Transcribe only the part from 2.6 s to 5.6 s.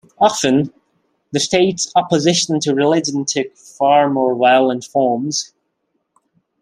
to religion took more violent forms.